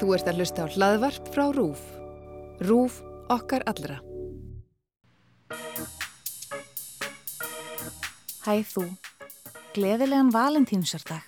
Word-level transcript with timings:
Þú 0.00 0.14
ert 0.16 0.28
að 0.30 0.38
hlusta 0.40 0.64
á 0.64 0.72
hlaðvarp 0.72 1.28
frá 1.34 1.44
RÚF. 1.54 1.82
RÚF 2.64 2.98
okkar 3.32 3.64
allra. 3.70 3.98
Hæ 8.42 8.54
þú, 8.66 8.84
gleðilegan 9.76 10.32
valentínsardag. 10.34 11.22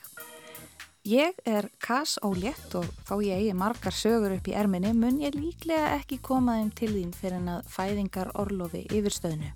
Ég 1.05 1.37
er 1.45 1.69
Kass 1.85 2.17
Ólétt 2.25 2.75
og 2.79 2.87
þá 3.05 3.15
ég 3.23 3.43
eigi 3.43 3.57
margar 3.61 3.93
sögur 3.93 4.33
upp 4.39 4.49
í 4.49 4.55
erminni 4.57 4.95
mun 4.97 5.21
ég 5.21 5.37
líklega 5.37 5.93
ekki 5.99 6.19
koma 6.25 6.57
þeim 6.57 6.71
til 6.79 6.93
þín 6.95 7.11
fyrir 7.13 7.37
en 7.43 7.51
að 7.59 7.69
fæðingar 7.75 8.33
orlofi 8.41 8.87
yfirstöðnu. 8.89 9.53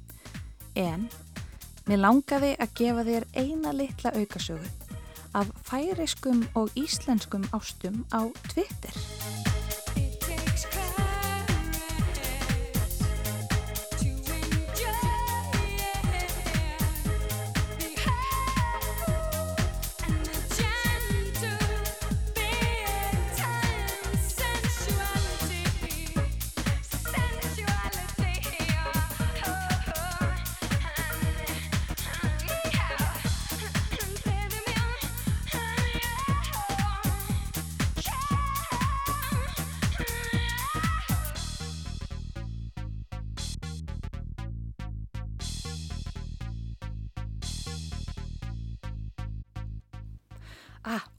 En 0.77 1.09
mér 1.89 2.05
langaði 2.05 2.53
að 2.61 2.77
gefa 2.83 3.07
þér 3.09 3.27
eina 3.33 3.73
litla 3.73 4.13
aukasögu 4.13 4.78
af 5.39 5.47
færiskum 5.71 6.49
og 6.55 6.71
íslenskum 6.77 7.45
ástum 7.57 7.97
á 8.15 8.21
Twitter. 8.53 9.38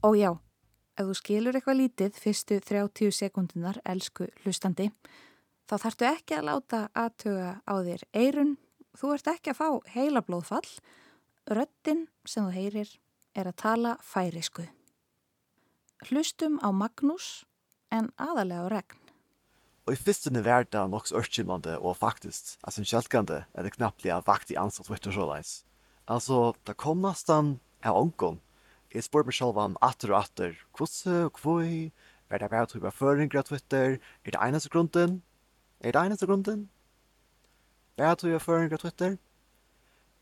Ó 0.00 0.16
já, 0.16 0.30
ef 0.96 1.04
þú 1.10 1.14
skilur 1.18 1.56
eitthvað 1.58 1.76
lítið 1.76 2.14
fyrstu 2.16 2.56
30 2.64 3.12
sekundunar, 3.12 3.76
elsku 3.84 4.30
hlustandi, 4.40 4.86
þá 5.68 5.74
þarftu 5.82 6.06
ekki 6.08 6.38
að 6.38 6.46
láta 6.48 6.80
aðtöga 6.96 7.50
á 7.68 7.74
þér 7.84 8.06
eirun, 8.16 8.54
þú 8.96 9.12
ert 9.18 9.28
ekki 9.34 9.52
að 9.52 9.60
fá 9.60 9.92
heila 9.92 10.24
blóðfall, 10.24 10.70
röttin 11.52 12.06
sem 12.24 12.48
þú 12.48 12.56
heyrir 12.56 12.96
er 13.36 13.52
að 13.52 13.60
tala 13.60 13.94
færisku. 14.00 14.64
Hlustum 16.08 16.56
á 16.64 16.72
Magnús 16.72 17.44
en 17.92 18.08
aðalega 18.16 18.64
á 18.64 18.72
regn. 18.72 18.98
Og 19.84 19.92
i 19.92 20.00
fyrstene 20.00 20.40
verda 20.40 20.86
noks 20.88 21.12
ørkjimande 21.12 21.76
og 21.76 21.98
faktisk, 22.00 22.54
altså 22.64 22.88
kjølkande, 22.88 23.44
er 23.52 23.68
det 23.68 23.76
knappt 23.76 24.06
lia 24.06 24.22
vakt 24.24 24.48
i 24.48 24.56
ansats 24.56 24.88
Twitter 24.88 25.12
sjåleis. 25.12 25.58
Altså, 26.08 26.54
det 26.64 26.80
kom 26.80 27.04
nastan 27.04 27.58
av 27.84 28.00
ongon. 28.00 28.40
jeg 28.94 29.06
spør 29.06 29.26
meg 29.26 29.36
selv 29.36 29.58
om 29.62 29.76
atter 29.86 30.10
og 30.10 30.24
atter, 30.24 30.54
hvordan 30.76 31.26
og 31.28 31.40
hvor, 31.42 31.62
hva 31.62 32.36
er 32.36 32.42
det 32.42 32.50
bare 32.50 32.66
til 32.66 32.82
beføring 32.82 33.34
av 33.38 33.46
Twitter, 33.46 33.98
er 34.24 34.34
det 34.34 34.40
eneste 34.42 34.70
grunden? 34.70 35.22
Er 35.80 35.94
det 35.94 36.02
eneste 36.02 36.26
grunden? 36.26 36.68
Hva 37.96 38.10
er 38.10 38.14
det 38.16 38.24
til 38.24 38.34
beføring 38.34 38.72
av 38.74 38.82
Twitter? 38.82 39.18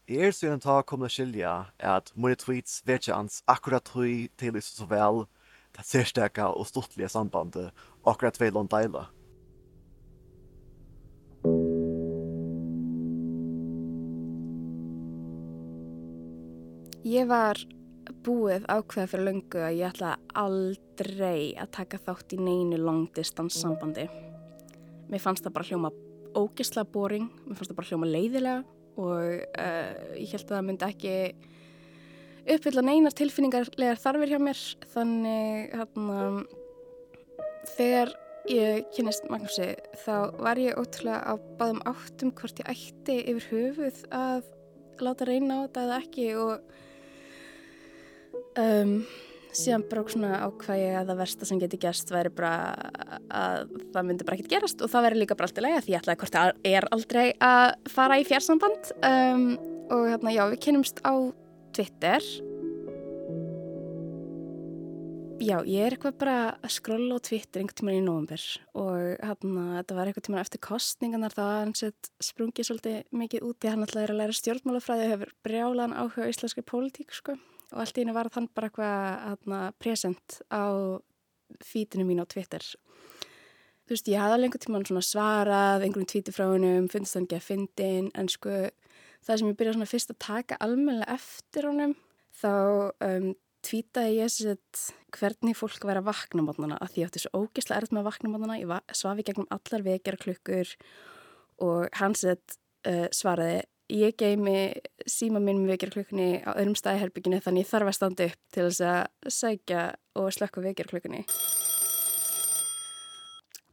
Jeg 0.08 0.24
er 0.24 0.32
så 0.32 0.46
gjennom 0.46 0.64
ta 0.64 0.80
kommer 0.88 1.08
til 1.08 1.12
å 1.12 1.16
skilje 1.16 1.54
at 1.84 2.12
mine 2.16 2.36
tweets 2.40 2.80
vet 2.88 3.04
ikke 3.04 3.16
ans 3.16 3.42
akkurat 3.48 3.84
tog 3.84 4.28
til 4.40 4.54
lyst 4.56 4.80
så 4.80 4.88
vel 4.88 5.26
det 5.76 5.84
særsteka 5.84 6.48
og 6.52 6.68
stortlige 6.68 7.10
sambandet 7.12 7.72
akkurat 8.08 8.40
ved 8.40 8.56
Londeilet. 8.56 9.08
Jeg 17.04 17.28
var 17.28 17.56
búið 18.26 18.66
ákveða 18.70 19.10
fyrir 19.10 19.26
löngu 19.28 19.62
að 19.64 19.76
ég 19.78 19.92
ætla 19.92 20.14
aldrei 20.38 21.54
að 21.58 21.70
taka 21.78 22.00
þátt 22.06 22.34
í 22.36 22.40
neinu 22.42 22.78
langdistans 22.80 23.58
sambandi. 23.60 24.08
Mér 25.08 25.22
fannst 25.24 25.46
það 25.46 25.56
bara 25.56 25.68
hljóma 25.70 25.92
ógislega 26.36 26.90
boring, 26.92 27.28
mér 27.46 27.58
fannst 27.58 27.72
það 27.72 27.80
bara 27.80 27.90
hljóma 27.92 28.10
leiðilega 28.10 28.58
og 28.98 29.22
uh, 29.38 29.92
ég 30.18 30.32
held 30.34 30.46
að 30.48 30.54
það 30.56 30.66
myndi 30.68 30.88
ekki 30.88 31.14
uppfylla 32.54 32.84
neinar 32.84 33.14
tilfinningarlegar 33.16 34.00
þarfir 34.02 34.32
hjá 34.32 34.40
mér. 34.42 34.62
Þannig 34.94 35.76
hérna, 35.76 36.18
þegar 37.76 38.14
ég 38.48 38.86
kynist 38.96 39.26
Magnúsi 39.28 39.72
þá 40.04 40.14
var 40.40 40.60
ég 40.60 40.78
ótrúlega 40.80 41.20
á 41.28 41.34
báðum 41.60 41.82
áttum 41.88 42.32
hvort 42.36 42.60
ég 42.62 42.70
ætti 42.72 43.18
yfir 43.28 43.48
höfuð 43.52 44.04
að 44.14 44.46
láta 45.04 45.28
reyna 45.28 45.60
á 45.60 45.64
þetta 45.66 45.84
eða 45.84 45.98
ekki 46.02 46.28
og 46.40 46.78
um, 48.56 48.94
síðan 49.58 49.84
bara 49.90 50.04
svona 50.12 50.40
ákvæði 50.46 50.88
að 50.98 51.10
það 51.10 51.20
versta 51.22 51.48
sem 51.48 51.60
geti 51.62 51.80
gerst 51.82 52.12
væri 52.12 52.32
bara 52.34 52.52
að 53.28 53.72
það 53.94 54.08
myndi 54.10 54.26
bara 54.26 54.38
ekkert 54.38 54.52
gerast 54.52 54.84
og 54.84 54.92
það 54.92 55.06
væri 55.08 55.22
líka 55.22 55.38
bara 55.38 55.48
alltaf 55.48 55.64
lega 55.64 55.84
því 55.84 55.94
ég 55.94 56.02
ætlaði 56.02 56.20
hvort 56.22 56.36
það 56.36 56.52
er 56.72 56.88
aldrei 56.96 57.24
að 57.48 57.68
fara 57.94 58.20
í 58.20 58.28
fjársamband. 58.28 58.92
Um, 59.08 59.48
og 59.88 60.04
hérna 60.10 60.34
já 60.34 60.44
við 60.52 60.62
kynumst 60.66 61.02
á 61.02 61.14
Twitter. 61.76 62.30
Já, 65.38 65.60
ég 65.62 65.84
er 65.86 65.94
eitthvað 65.94 66.16
bara 66.18 66.38
að 66.66 66.72
skrolla 66.74 67.14
á 67.14 67.22
Twitter 67.22 67.62
einhvern 67.62 67.78
tíman 67.78 67.94
í 67.94 68.00
nógumber 68.02 68.46
og 68.74 68.96
hérna, 69.22 69.66
þetta 69.78 69.94
var 69.94 70.10
einhvern 70.10 70.24
tíman 70.26 70.42
eftir 70.42 70.60
kostninganar 70.66 71.36
þá 71.36 71.42
að 71.44 71.60
hans 71.60 71.84
sprungið 72.26 72.66
svolítið 72.66 72.96
mikið 73.14 73.46
út 73.46 73.60
því 73.62 73.70
hann 73.70 73.86
alltaf 73.86 74.02
er 74.02 74.12
að 74.16 74.18
læra 74.18 74.34
stjórnmálafræði 74.34 75.06
og 75.06 75.12
hefur 75.14 75.32
brjálan 75.46 75.94
áhuga 75.94 76.26
íslenski 76.32 76.66
pólitík 76.66 77.14
sko 77.14 77.36
og 77.72 77.82
allt 77.82 77.98
í 77.98 78.02
henni 78.02 78.16
var 78.16 78.30
þann 78.32 78.50
bara 78.56 78.70
eitthvað 78.70 78.98
hérna, 79.28 79.60
present 79.80 80.40
á 80.48 80.64
fítinu 81.64 82.06
mín 82.08 82.22
á 82.22 82.26
Twitter. 82.28 82.64
Þú 83.88 83.94
veist, 83.94 84.10
ég 84.12 84.20
hafði 84.20 84.50
tíman 84.60 84.84
svona 84.84 85.04
svarað 85.04 85.86
einhvern 85.86 86.08
tvíti 86.08 86.32
frá 86.34 86.44
hennum, 86.50 86.90
finnst 86.92 87.16
það 87.16 87.24
ekki 87.24 87.38
að 87.38 87.46
fyndin 87.46 88.10
en 88.12 88.28
sko 88.28 88.56
það 89.24 89.40
sem 89.40 89.50
ég 89.50 89.58
byrjaði 89.60 89.88
fyrst 89.88 90.12
að 90.12 90.20
taka 90.24 90.58
almenna 90.64 91.06
eftir 91.12 91.68
honum 91.68 91.94
þá 92.38 92.52
um, 93.04 93.30
tvítaði 93.66 94.18
ég 94.20 94.32
sett 94.32 94.82
hvernig 95.16 95.56
fólk 95.58 95.84
væri 95.88 96.02
að 96.02 96.10
vakna 96.10 96.44
mótnana 96.44 96.78
að 96.82 96.92
því 96.92 97.02
ég 97.02 97.10
átti 97.10 97.22
svo 97.24 97.42
ógeðslega 97.42 97.80
erð 97.82 97.94
með 97.94 98.02
að 98.02 98.08
vakna 98.10 98.32
mótnana 98.32 98.58
ég 98.60 98.94
svafi 99.00 99.26
gegnum 99.26 99.50
allar 99.54 99.84
vekjara 99.86 100.20
klukkur 100.22 100.74
og 101.64 101.98
hans 101.98 102.24
uh, 102.28 103.08
svaraði 103.14 103.64
ég 103.92 104.16
geimi 104.20 104.58
síma 105.08 105.40
minn 105.40 105.62
með 105.62 105.74
vekjara 105.74 105.96
klukkunni 105.96 106.28
á 106.44 106.52
öðrum 106.54 106.76
staði 106.76 107.02
herbygginu 107.04 107.40
þannig 107.44 107.64
ég 107.64 107.70
þarf 107.70 107.92
að 107.92 107.96
standa 107.96 108.28
upp 108.28 108.42
til 108.52 108.66
þess 108.68 108.84
að 108.84 109.32
sækja 109.38 109.84
og 110.20 110.28
slökka 110.36 110.64
vekjara 110.64 110.92
klukkunni 110.92 111.24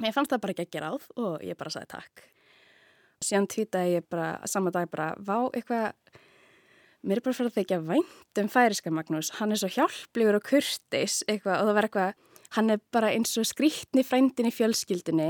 Mér 0.03 0.11
fannst 0.11 0.33
það 0.33 0.41
bara 0.43 0.53
ekki 0.55 0.65
að 0.65 0.73
gera 0.75 0.87
áð 0.91 1.05
og 1.23 1.43
ég 1.45 1.57
bara 1.57 1.71
sagði 1.71 1.87
takk. 1.93 2.23
Síðan 3.23 3.45
tvítaði 3.51 3.93
ég 3.93 4.07
bara 4.11 4.31
saman 4.51 4.73
dag 4.75 4.89
bara 4.91 5.13
vá 5.15 5.47
eitthvað 5.55 5.93
mér 7.05 7.21
er 7.21 7.23
bara 7.23 7.37
fyrir 7.37 7.51
að 7.51 7.59
þykja 7.61 7.79
vænt 7.85 8.41
um 8.41 8.49
færiska 8.51 8.91
Magnús, 8.91 9.31
hann 9.39 9.53
er 9.53 9.61
svo 9.61 9.69
hjálplegur 9.71 10.39
og 10.39 10.47
kurtis 10.49 11.21
eitthvað 11.29 11.61
og 11.61 11.69
það 11.69 11.77
var 11.77 11.87
eitthvað, 11.87 12.17
hann 12.57 12.73
er 12.73 12.81
bara 12.91 13.13
eins 13.15 13.37
og 13.39 13.47
skrítni 13.47 14.03
frændin 14.03 14.49
í 14.49 14.53
fjölskyldinni 14.55 15.29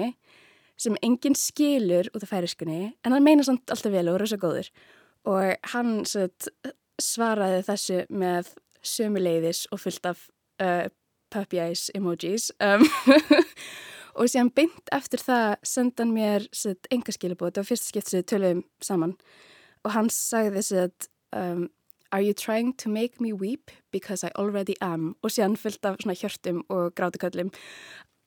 sem 0.77 0.97
enginn 1.05 1.37
skilur 1.39 2.09
út 2.13 2.25
af 2.25 2.31
færiskunni 2.33 2.95
en 3.05 3.15
hann 3.15 3.23
meina 3.23 3.45
samt 3.47 3.71
alltaf 3.71 3.93
vel 3.93 4.09
og 4.11 4.19
er 4.19 4.31
svo 4.31 4.39
góður. 4.41 4.69
Og 5.25 5.71
hann 5.71 6.03
sveit, 6.05 6.49
svaraði 7.01 7.63
þessu 7.65 8.03
með 8.09 8.51
sömuleiðis 8.85 9.65
og 9.73 9.81
fullt 9.81 10.05
af 10.05 10.27
uh, 10.61 10.85
puppy 11.33 11.59
eyes 11.59 11.89
emojis 11.97 12.51
um, 12.63 12.85
og 14.17 14.29
síðan 14.29 14.51
beint 14.55 14.93
eftir 14.95 15.23
það 15.23 15.55
senda 15.65 16.05
hann 16.05 16.13
mér 16.15 16.45
enga 16.93 17.15
skilubóð, 17.15 17.49
þetta 17.49 17.63
var 17.63 17.71
fyrst 17.71 17.89
skipt 17.89 18.13
við 18.13 18.27
töluðum 18.31 18.63
saman. 18.83 19.17
Og 19.85 19.93
hann 19.95 20.11
sagði 20.13 20.59
þess 20.59 20.77
að 20.83 21.09
um, 21.39 21.65
Are 22.11 22.21
you 22.21 22.33
trying 22.33 22.71
to 22.77 22.87
make 22.87 23.19
me 23.19 23.33
weep 23.33 23.71
because 23.91 24.23
I 24.23 24.31
already 24.39 24.75
am? 24.79 25.15
Og 25.23 25.33
síðan 25.33 25.57
fyllt 25.59 25.83
af 25.83 25.97
svona 25.99 26.15
hjörtum 26.15 26.61
og 26.69 26.93
grátuköllum. 26.95 27.49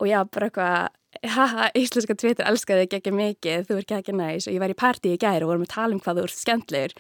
Og 0.03 0.11
já, 0.11 0.19
bara 0.29 0.51
eitthvað 0.51 0.89
haha, 1.35 1.71
íslenska 1.79 2.17
Twitter 2.19 2.47
elskaði 2.49 2.87
þig 2.87 2.99
ekki 2.99 3.15
mikið, 3.15 3.65
þú 3.69 3.79
er 3.79 3.97
ekki 3.99 4.15
næst 4.17 4.51
og 4.51 4.57
ég 4.57 4.63
var 4.63 4.73
í 4.73 4.79
parti 4.79 5.15
í 5.15 5.21
gæri 5.21 5.47
og 5.47 5.53
vorum 5.53 5.65
að 5.67 5.75
tala 5.75 5.97
um 5.97 6.03
hvað 6.03 6.21
þú 6.21 6.27
ert 6.29 6.39
skemmtlegur 6.39 6.95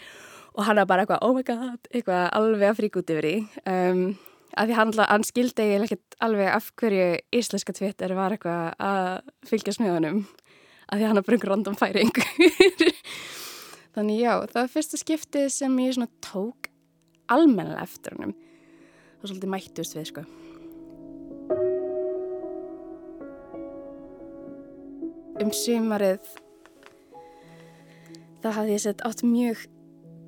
og 0.59 0.65
hann 0.67 0.81
var 0.81 0.89
bara 0.91 1.05
eitthvað, 1.05 1.23
oh 1.27 1.37
my 1.37 1.45
god 1.47 1.91
eitthvað 1.93 2.25
alveg 2.35 2.71
að 2.71 2.81
frík 2.81 2.99
út 2.99 3.13
yfir 3.15 3.29
í. 3.29 3.37
Um, 3.69 4.01
af 4.59 4.67
því 4.67 4.79
hann, 4.79 4.95
hann 5.13 5.27
skildi 5.27 5.69
ekkert 5.77 6.19
alveg 6.25 6.51
af 6.51 6.73
hverju 6.81 7.07
íslenska 7.39 7.75
Twitter 7.77 8.15
var 8.19 8.35
eitthvað 8.35 8.73
að 8.83 9.31
fylgjast 9.47 9.85
með 9.85 9.95
honum. 9.99 10.25
Af 10.89 10.99
því 10.99 11.11
hann 11.11 11.21
bara 11.21 11.37
einhver 11.37 11.53
random 11.53 11.77
færing 11.77 12.13
Þannig 13.99 14.21
já, 14.23 14.33
það 14.49 14.61
var 14.63 14.73
fyrsta 14.73 14.99
skiptið 15.01 15.49
sem 15.53 15.79
ég 15.85 16.03
tók 16.25 16.69
almenna 17.29 17.81
eftir. 17.83 18.17
Það 18.19 18.35
var 19.21 19.33
svolítið 19.33 19.53
mættust 19.53 19.99
við, 19.99 20.11
sko. 20.13 20.48
Um 25.43 25.51
sumarið 25.55 26.25
það 28.43 28.57
hafði 28.57 28.73
ég 28.75 28.83
sett 28.85 29.05
átt 29.07 29.23
mjög 29.27 29.67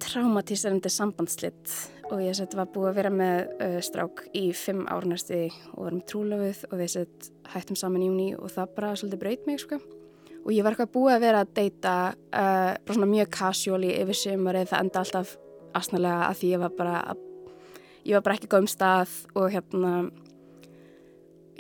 traumatísarandi 0.00 0.90
sambandslitt 0.92 1.72
og 2.10 2.22
ég 2.24 2.34
sett 2.34 2.54
var 2.58 2.70
búið 2.72 2.88
að 2.90 2.98
vera 2.98 3.12
með 3.14 3.50
uh, 3.62 3.76
strák 3.84 4.24
í 4.38 4.48
fimm 4.56 4.86
árnæsti 4.90 5.44
og 5.74 5.86
varum 5.86 6.02
trúlöfuð 6.10 6.64
og 6.70 6.76
við 6.80 6.92
sett 6.96 7.30
hættum 7.52 7.78
saman 7.78 8.02
í 8.02 8.08
júni 8.08 8.28
og 8.34 8.50
það 8.54 8.74
bara 8.78 8.92
svolítið 8.98 9.22
breyt 9.22 9.46
mig 9.46 9.60
sko. 9.62 9.78
Og 10.40 10.50
ég 10.56 10.64
var 10.64 10.74
eitthvað 10.74 10.94
búið 10.94 11.14
að 11.14 11.24
vera 11.26 11.42
að 11.44 11.52
deyta 11.58 11.94
uh, 12.10 12.72
bara 12.74 12.96
svona 12.96 13.10
mjög 13.10 13.30
casuali 13.36 13.92
yfir 14.00 14.18
sumarið. 14.18 14.70
Það 14.72 14.84
enda 14.86 15.02
alltaf 15.04 15.34
asnalega 15.78 16.30
að 16.30 16.40
því 16.40 16.52
ég 16.54 16.62
var 16.64 16.74
bara 16.78 16.96
ég 18.06 18.16
var 18.16 18.26
bara 18.26 18.38
ekki 18.38 18.50
góð 18.50 18.64
um 18.64 18.70
stað 18.72 19.16
og 19.36 19.50
hérna 19.54 19.92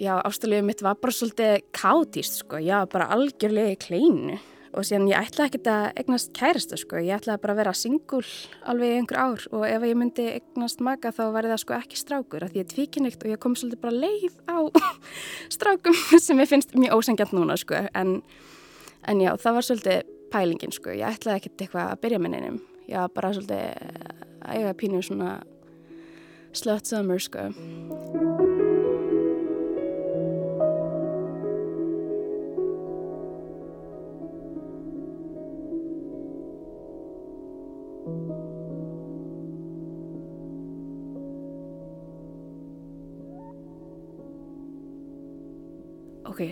já, 0.00 0.14
ástæðlega 0.24 0.64
mitt 0.64 0.84
var 0.84 0.96
bara 1.00 1.14
svolítið 1.14 1.58
kátíst 1.76 2.40
sko, 2.40 2.60
var 2.64 2.88
bara 2.90 3.10
algjörlega 3.14 3.74
í 3.74 3.80
kleinu. 3.80 4.38
Og 4.70 4.86
síðan 4.86 5.08
ég 5.10 5.18
ætlaði 5.18 5.48
ekki 5.48 5.60
að 5.66 5.84
egnast 5.98 6.30
kærasta 6.36 6.76
sko, 6.78 7.00
ég 7.02 7.16
ætlaði 7.18 7.42
bara 7.42 7.54
að 7.56 7.58
vera 7.58 7.72
singul 7.74 8.22
alveg 8.70 8.92
í 8.92 9.00
einhver 9.00 9.18
ár. 9.18 9.46
Og 9.50 9.64
ef 9.66 9.86
ég 9.88 9.98
myndi 9.98 10.28
egnast 10.36 10.84
maka 10.86 11.10
þá 11.10 11.24
væri 11.34 11.50
það 11.50 11.62
sko 11.64 11.76
ekki 11.80 11.98
strákur 11.98 12.46
af 12.46 12.52
því 12.52 12.62
ég 12.62 12.68
er 12.68 12.70
tvíkinikt 12.70 13.26
og 13.26 13.34
ég 13.34 13.42
kom 13.42 13.58
svolítið 13.58 13.82
bara 13.82 13.98
leið 13.98 14.38
á 14.46 14.58
strákum 15.56 15.98
sem 16.22 16.38
ég 16.38 16.52
finnst 16.52 16.78
mjög 16.78 17.02
ósengjant 17.02 17.34
núna 17.34 17.58
sko. 17.58 17.82
En, 17.98 18.20
en 19.10 19.24
já, 19.26 19.34
það 19.42 19.58
var 19.58 19.68
svolítið 19.68 20.16
pælingin 20.30 20.76
sko, 20.78 20.94
ég 20.94 21.18
ætlaði 21.18 21.42
ekkert 21.42 21.66
eitthvað 21.66 21.90
að 21.90 22.02
byrja 22.06 22.22
minninum, 22.22 22.62
ég 22.86 23.02
var 23.02 23.14
bara 23.18 23.34
svolítið 23.34 23.64
að 24.46 24.54
eiga 24.54 24.76
pínu 24.78 25.02
svona 25.02 25.40
slut 26.54 26.86
summer 26.86 27.18
sko 27.22 27.48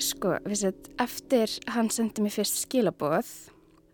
sko, 0.04 0.36
vissit, 0.48 0.90
eftir 1.00 1.52
hann 1.74 1.90
sendi 1.92 2.24
mér 2.24 2.34
fyrst 2.34 2.60
skilaboð, 2.64 3.28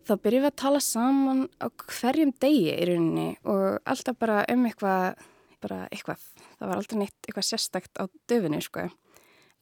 þá 0.04 0.12
byrjum 0.20 0.44
við 0.44 0.50
að 0.50 0.58
tala 0.60 0.80
saman 0.84 1.46
á 1.60 1.66
hverjum 1.70 2.34
degi 2.42 2.74
í 2.74 2.88
rauninni 2.90 3.28
og 3.48 3.78
alltaf 3.88 4.18
bara 4.20 4.42
um 4.52 4.66
eitthvað, 4.68 5.22
bara 5.64 5.80
eitthvað, 5.88 6.20
það 6.58 6.68
var 6.68 6.76
aldrei 6.76 7.00
neitt 7.00 7.28
eitthvað 7.28 7.48
sérstakt 7.48 8.00
á 8.00 8.04
döfinu, 8.30 8.60
sko. 8.64 8.88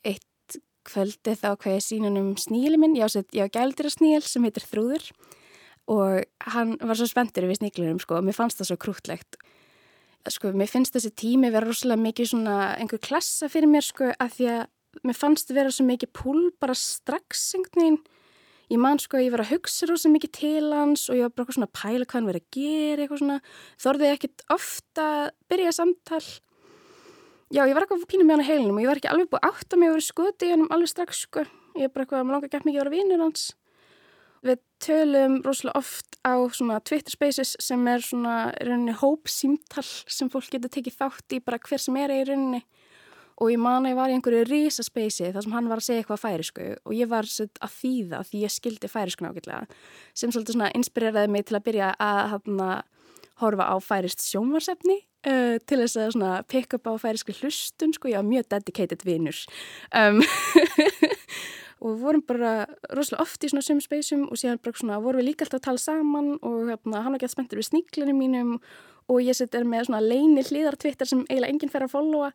Eitt 0.03 0.59
kvöldi 0.89 1.37
þá 1.39 1.49
hvað 1.55 1.77
ég 1.77 1.87
sína 1.87 2.11
um 2.11 2.35
sníli 2.41 2.81
minn, 2.81 2.99
ég 2.99 3.07
á 3.07 3.55
gældir 3.55 3.89
að 3.89 3.97
sníl 3.97 4.23
sem 4.27 4.43
heitir 4.47 4.67
Þrúður 4.67 5.09
og 5.91 6.53
hann 6.55 6.77
var 6.81 6.99
svo 6.99 7.09
spenntur 7.11 7.47
við 7.49 7.61
sníklinum, 7.61 8.03
sko, 8.03 8.19
og 8.19 8.27
mér 8.27 8.37
fannst 8.37 8.61
það 8.61 8.73
svo 8.73 8.79
krútlegt. 8.83 9.39
Sko, 10.31 10.53
mér 10.55 10.71
finnst 10.71 10.95
þessi 10.95 11.11
tími 11.19 11.51
vera 11.51 11.67
rosalega 11.67 12.03
mikið 12.03 12.29
svona 12.31 12.59
einhver 12.79 13.03
klassa 13.03 13.49
fyrir 13.51 13.71
mér, 13.71 13.87
sko, 13.87 14.13
að 14.15 14.37
því 14.37 14.47
að 14.53 14.63
mér 15.01 15.17
fannst 15.17 15.49
það 15.49 15.59
vera 15.61 15.73
svo 15.75 15.87
mikið 15.89 16.13
púl 16.17 16.43
bara 16.61 16.77
strax 16.77 17.53
einhvern 17.57 17.83
veginn. 17.83 18.03
Ég 18.73 18.81
man 18.81 19.01
sko 19.03 19.19
að 19.19 19.27
ég 19.27 19.35
var 19.35 19.43
að 19.45 19.51
hugsa 19.53 19.89
rosa 19.89 20.09
mikið 20.09 20.33
til 20.39 20.69
hans 20.73 21.09
og 21.11 21.19
ég 21.19 21.27
var 21.27 21.33
bara 21.35 21.45
eitthvað 21.45 21.57
svona 21.59 21.69
að 21.69 21.79
pæla 21.81 22.07
hvað 22.07 22.17
hann 22.17 22.29
verið 22.31 22.45
að 22.45 22.55
gera 22.57 23.05
eitthvað 23.05 23.21
svona. 23.21 23.39
Þorðið 23.85 24.09
ég 24.09 24.19
ekkert 24.19 24.45
ofta 24.55 25.09
að 25.13 25.27
byrja 25.53 25.73
samtal. 25.77 26.23
Já, 27.53 27.63
ég 27.69 27.75
var 27.77 27.85
eitthvað 27.85 28.07
pínum 28.09 28.31
með 28.31 28.39
hann 28.39 28.45
á 28.47 28.49
heilinum 28.49 28.79
og 28.79 28.85
ég 28.85 28.89
var 28.93 29.01
ekki 29.01 29.11
alveg 29.13 29.33
búið 29.33 29.49
átt 29.51 29.75
að 29.75 29.83
mig 29.83 29.91
að 29.91 29.97
vera 29.99 30.07
skotið 30.07 30.47
í 30.47 30.55
hann 30.55 30.71
alveg 30.73 30.93
strax 30.93 31.25
sko. 31.27 31.45
Ég 31.77 31.85
er 31.85 31.93
bara 31.93 32.07
eitthvað 32.07 32.23
að 32.23 32.25
maður 32.29 32.39
langar 32.39 32.53
gett 32.55 32.69
mikið 32.69 32.81
að 32.81 32.87
vera 32.87 32.95
vinnur 32.97 33.25
hans. 33.27 33.43
Við 34.43 34.63
tölum 34.83 35.35
rosalega 35.45 35.83
oft 35.83 36.17
á 36.25 36.35
svona 36.51 36.81
Twitter 36.81 37.15
spaces 37.15 37.53
sem 37.63 37.85
er 37.93 38.03
svona 38.03 38.39
rauninni 38.57 38.97
hópsýmtal 38.99 39.85
sem 39.85 40.33
fólk 40.33 40.49
getur 40.51 40.73
tekið 40.73 40.97
þátt 40.97 41.37
í 41.37 41.43
bara 41.45 41.61
hver 41.63 41.83
sem 41.83 41.99
er 42.01 42.15
í 42.17 42.25
rauninni 42.25 42.65
og 43.43 43.51
ég 43.51 43.59
man 43.59 43.83
að 43.83 43.93
ég 43.93 43.99
var 43.99 44.13
í 44.13 44.17
einhverju 44.17 44.47
risaspeysi 44.47 45.31
þar 45.35 45.45
sem 45.45 45.55
hann 45.57 45.71
var 45.71 45.83
að 45.83 45.87
segja 45.89 46.03
eitthvað 46.03 46.23
færisku 46.23 46.67
og 46.79 46.95
ég 46.95 47.11
var 47.11 47.27
að 47.27 47.73
þýða 47.79 48.21
því 48.29 48.43
ég 48.45 48.55
skildi 48.55 48.91
færisku 48.91 49.27
nákvæmlega 49.27 49.81
sem 50.15 50.31
svolítið 50.31 50.57
svona 50.57 50.73
inspireraði 50.79 51.33
mig 51.33 51.49
til 51.49 51.59
að 51.59 51.65
byrja 51.67 51.89
að 52.03 52.21
hana, 52.37 52.69
horfa 53.43 53.67
á 53.67 53.77
færist 53.83 54.23
sjónvarsefni 54.29 55.01
uh, 55.27 55.57
til 55.67 55.81
þess 55.83 55.99
að 55.99 56.15
svona 56.15 56.37
pick 56.47 56.77
up 56.79 56.87
á 56.87 56.95
færisku 57.03 57.35
hlustun 57.41 57.97
sko, 57.97 58.13
ég 58.13 58.23
var 58.23 58.29
mjög 58.29 58.49
dedicated 58.55 59.03
vinnur 59.09 59.43
um, 59.99 60.23
og 61.83 61.89
við 61.89 62.07
vorum 62.07 62.25
bara 62.29 62.55
rosalega 62.95 63.27
oft 63.27 63.43
í 63.43 63.51
svona 63.51 63.67
sömu 63.67 63.83
speysum 63.83 64.29
og 64.29 64.39
síðan 64.39 64.63
bara 64.63 64.79
svona 64.79 65.03
vorum 65.03 65.23
við 65.23 65.33
líka 65.33 65.49
alltaf 65.49 65.63
að 65.65 65.67
tala 65.67 65.83
saman 65.89 66.33
og 66.39 66.71
hana, 66.71 67.03
hann 67.03 67.17
var 67.17 67.25
gett 67.25 67.35
spenntur 67.35 67.59
við 67.59 67.73
sníklinni 67.73 68.15
mínum 68.15 68.57
og 69.11 69.23
ég 69.25 69.35
setjar 69.35 69.67
með 69.67 69.89
svona 69.89 70.03
leini 70.05 70.45
hlýðartvittar 70.47 71.09
sem 71.11 71.25
eiginlega 71.27 71.51
enginn 71.51 71.73
fer 71.73 71.89
að 71.89 71.97
followa 71.97 72.31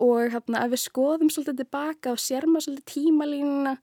og 0.00 0.34
hérna 0.34 0.64
að 0.64 0.74
við 0.74 0.82
skoðum 0.84 1.32
svolítið 1.32 1.62
tilbaka 1.62 2.14
og 2.14 2.22
sér 2.22 2.46
maður 2.48 2.66
svolítið 2.66 2.90
tímalínuna 2.94 3.74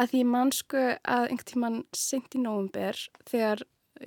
að 0.00 0.14
því 0.14 0.22
mann 0.30 0.54
sko 0.54 0.86
að 0.98 1.26
einhvern 1.28 1.50
tíman 1.52 1.82
sent 1.96 2.36
í 2.36 2.42
nógumber 2.42 3.02
þegar 3.30 3.64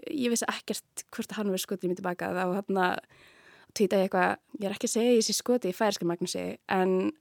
ég 0.10 0.33
vissi 0.33 0.50
ekkert 0.50 1.06
hvort 1.13 1.38
hann 1.38 1.51
verið 1.51 1.65
skotið 1.68 1.92
mér 1.92 2.01
tilbaka 2.01 2.31
þá 2.33 2.44
hérna 2.57 2.88
týta 3.74 4.00
ég 4.00 4.07
eitthvað, 4.07 4.39
ég 4.60 4.68
er 4.68 4.75
ekki 4.75 4.89
að 4.89 4.95
segja 4.95 5.15
ég 5.18 5.25
sé 5.25 5.36
skotið 5.38 5.74
í 5.74 5.77
færiska 5.77 6.07
Magnúsi 6.07 6.45
en 6.71 7.13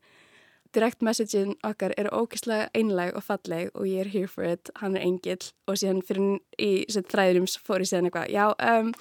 direct 0.73 1.05
messagein 1.05 1.55
okkar 1.67 1.93
eru 2.01 2.13
ógeðslega 2.17 2.71
einleg 2.77 3.17
og 3.17 3.25
falleg 3.27 3.71
og 3.77 3.87
ég 3.89 4.05
er 4.05 4.11
here 4.13 4.31
for 4.31 4.47
it, 4.47 4.71
hann 4.81 4.97
er 4.97 5.05
engill. 5.05 5.51
Og 5.69 5.79
síðan 5.81 6.03
fyrir 6.07 6.39
í 6.57 6.71
þræðurum 6.89 7.49
fór 7.61 7.85
ég 7.85 7.91
síðan 7.91 8.09
eitthvað, 8.09 8.33
já, 8.33 8.45
um, 8.57 8.93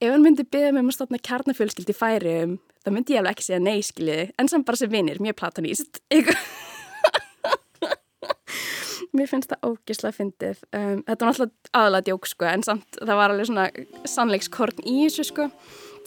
ef 0.00 0.14
hann 0.14 0.24
myndi 0.24 0.46
byggja 0.46 0.72
mig 0.74 0.84
um 0.84 0.90
að 0.90 0.98
stopna 0.98 1.22
kjarnafjölskyld 1.28 1.92
í 1.92 1.98
færium, 1.98 2.56
þá 2.84 2.92
myndi 2.92 3.14
ég 3.16 3.22
alveg 3.22 3.34
ekki 3.34 3.46
segja 3.46 3.62
nei, 3.64 3.80
skiljiði, 3.84 4.26
en 4.38 4.50
samt 4.50 4.66
bara 4.68 4.80
sem 4.80 4.92
vinnir, 4.92 5.20
mjög 5.24 5.38
platoníst. 5.40 6.02
Mér 9.14 9.30
finnst 9.30 9.52
það 9.52 9.68
ógeðslega 9.68 10.16
fyndið. 10.16 10.58
Um, 10.74 11.00
þetta 11.06 11.20
var 11.22 11.30
náttúrulega 11.30 11.70
aðalega 11.80 12.06
djók, 12.08 12.24
sko, 12.28 12.48
en 12.50 12.64
samt 12.66 12.98
það 12.98 13.20
var 13.20 13.34
alveg 13.34 13.46
svona 13.50 13.66
sannleikskorn 14.10 14.78
í 14.82 14.96
þessu, 15.04 15.24
sko. 15.30 15.48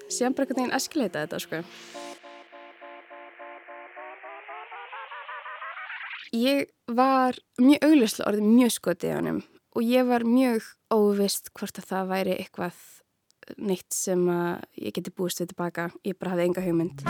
Síðan 0.08 0.36
bara 0.36 0.44
einhvern 0.48 0.62
veginn 0.62 0.78
eskileita 0.78 1.24
þetta, 1.24 1.40
sko. 1.44 1.64
Ég 6.36 6.68
var 6.92 7.38
mjög 7.62 7.86
auglustlega 7.88 8.28
orðið 8.30 8.50
mjög 8.52 8.72
skotið 8.76 9.14
á 9.16 9.18
hannum 9.18 9.40
og 9.78 9.86
ég 9.86 10.08
var 10.10 10.26
mjög 10.28 10.66
óvist 10.92 11.52
hvort 11.56 11.80
að 11.80 11.88
það 11.92 12.10
væri 12.12 12.34
eitthvað 12.42 12.78
neitt 13.58 13.94
sem 13.96 14.24
ég 14.76 14.96
geti 14.96 15.14
búist 15.16 15.42
við 15.42 15.54
tilbaka. 15.54 15.90
Ég 16.08 16.18
bara 16.20 16.36
hafði 16.36 16.48
enga 16.50 16.66
hugmynd. 16.66 17.04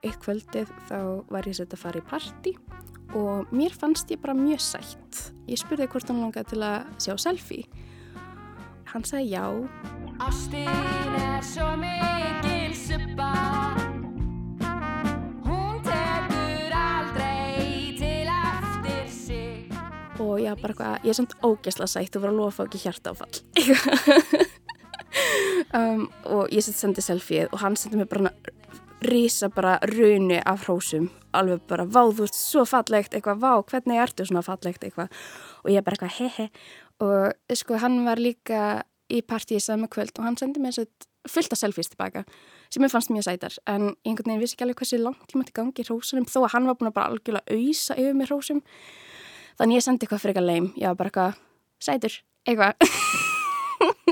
Eitt 0.00 0.18
kvöldið 0.24 0.72
þá 0.88 0.98
var 1.30 1.46
ég 1.46 1.58
sett 1.60 1.76
að 1.76 1.82
fara 1.84 2.00
í 2.00 2.08
parti 2.10 2.56
og 3.16 3.50
mér 3.54 3.74
fannst 3.74 4.10
ég 4.10 4.22
bara 4.22 4.36
mjög 4.38 4.62
sætt. 4.64 5.22
Ég 5.50 5.58
spurði 5.60 5.88
hvort 5.90 6.10
hann 6.10 6.22
langaði 6.22 6.54
til 6.54 6.62
að 6.66 6.90
sjá 7.02 7.16
selfie. 7.18 7.64
Hann 8.90 9.06
sagði 9.06 9.36
já. 9.36 9.44
Ástin 10.20 10.70
er 11.22 11.42
svo 11.46 11.72
mikil 11.78 12.74
suppa 12.74 13.69
og 20.20 20.40
ég 20.42 20.60
bara 20.60 20.74
eitthvað, 20.74 21.04
ég 21.04 21.12
er 21.12 21.18
samt 21.18 21.36
ógesla 21.42 21.86
sætt 21.90 22.16
og 22.16 22.24
var 22.24 22.34
að 22.34 22.40
lofa 22.42 22.66
ekki 22.68 22.82
hjarta 22.84 23.14
áfall 23.14 23.36
um, 25.78 26.02
og 26.28 26.44
ég 26.54 26.64
sendi 26.64 27.02
selfieð 27.04 27.50
og 27.50 27.58
hann 27.64 27.78
sendi 27.78 28.00
mér 28.00 28.10
bara 28.10 28.34
rísa 29.00 29.48
bara 29.48 29.78
rauni 29.82 30.42
af 30.44 30.66
hrósum. 30.66 31.08
Alveg 31.32 31.60
bara, 31.68 31.86
vá 31.86 32.02
þú 32.10 32.26
ert 32.26 32.36
svo 32.36 32.66
fallegt 32.68 33.14
eitthvað, 33.14 33.40
vá 33.40 33.52
hvernig 33.70 34.02
ertu 34.02 34.26
svona 34.28 34.44
fallegt 34.44 34.84
eitthvað? 34.84 35.08
Og 35.64 35.70
ég 35.72 35.84
bara 35.86 35.96
eitthvað, 35.96 36.16
hehe 36.18 36.46
og 37.00 37.56
sko 37.56 37.74
hann 37.80 38.02
var 38.04 38.20
líka 38.20 38.82
í 39.10 39.22
partíi 39.24 39.60
saman 39.62 39.88
kvöld 39.88 40.18
og 40.18 40.24
hann 40.26 40.36
sendi 40.36 40.60
mér 40.60 40.76
fullt 41.28 41.52
af 41.52 41.60
selfies 41.60 41.90
tilbaka 41.92 42.24
sem 42.70 42.84
ég 42.84 42.92
fannst 42.92 43.10
mjög 43.10 43.26
sætar. 43.26 43.56
En 43.66 43.94
einhvern 44.04 44.30
veginn 44.30 44.42
vissi 44.42 44.56
ekki 44.56 44.66
alveg 44.66 44.82
hversu 44.82 45.00
langt 45.00 45.24
tíma 45.32 45.46
til 45.46 45.56
gangi 45.56 45.82
í 45.82 45.86
hrósunum 45.88 46.28
þó 46.28 46.44
að 46.44 46.52
hann 46.54 46.68
var 46.68 46.76
búin 46.78 46.90
að 46.90 46.96
bara 46.98 47.10
algjörlega 47.10 47.56
auðsa 47.56 47.96
yfir 47.98 48.18
með 48.18 48.30
hrósum 48.30 48.60
Þannig 49.60 49.76
ég 49.76 49.84
sendi 49.84 50.06
eitthvað 50.06 50.22
eitthvað 50.30 50.46
leim, 50.48 50.66
já 50.80 50.88
bara 50.96 51.10
eitthvað 51.10 51.40
sætur, 51.84 52.14
eitthvað. 52.48 52.78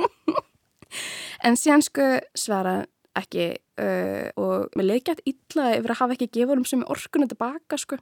en 1.49 1.55
síðan 1.57 1.85
sko 1.87 2.09
svara 2.37 2.75
ekki 3.17 3.47
uh, 3.81 4.28
og 4.37 4.75
mér 4.76 4.90
leiði 4.90 5.05
gætt 5.07 5.23
illa 5.25 5.71
yfir 5.78 5.95
að 5.95 6.00
hafa 6.02 6.17
ekki 6.19 6.28
gefur 6.35 6.61
um 6.61 6.67
sem 6.69 6.83
orkunum 6.85 7.31
tilbaka 7.31 7.78
sko. 7.81 7.97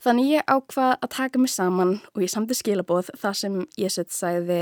Þannig 0.00 0.30
ég 0.30 0.48
ákvað 0.48 0.94
að 0.94 1.12
taka 1.12 1.42
mig 1.42 1.52
saman 1.52 1.92
og 2.14 2.24
ég 2.24 2.32
samti 2.32 2.56
skilabóð 2.56 3.10
þar 3.20 3.36
sem 3.36 3.58
ég 3.76 3.92
sett 3.92 4.14
sæði 4.16 4.60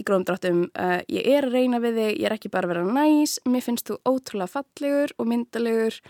í 0.00 0.04
gróðum 0.06 0.24
dráttum 0.24 0.62
uh, 0.72 1.02
ég 1.04 1.28
er 1.28 1.50
að 1.50 1.58
reyna 1.58 1.82
við 1.84 1.98
þig, 2.00 2.14
ég 2.14 2.30
er 2.30 2.36
ekki 2.38 2.52
bara 2.54 2.64
að 2.64 2.72
vera 2.78 2.94
næs, 2.96 3.36
mér 3.44 3.66
finnst 3.66 3.92
þú 3.92 3.98
ótrúlega 4.08 4.54
fallegur 4.54 5.12
og 5.18 5.28
myndalegur. 5.28 6.00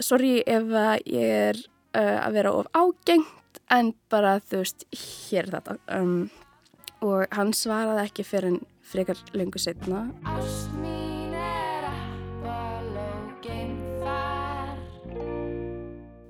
Sorry 0.00 0.38
ef 0.48 0.72
ég 1.04 1.36
er 1.50 1.60
uh, 1.60 2.24
að 2.24 2.40
vera 2.40 2.54
of 2.56 2.72
ágengt 2.72 3.36
en 3.70 3.92
bara 4.10 4.38
þú 4.42 4.62
veist, 4.64 4.84
hér 4.92 5.48
er 5.48 5.58
þetta. 5.58 5.76
Um, 5.96 6.30
og 7.06 7.30
hann 7.32 7.52
svaraði 7.56 8.04
ekki 8.08 8.26
fyrir 8.26 8.50
en 8.50 8.58
frekar 8.84 9.20
lengur 9.32 9.62
setna 9.62 10.02
Ást 10.28 10.72
mín 10.82 11.32
er 11.38 11.86
Apollo 11.88 13.06
geimfar 13.44 14.74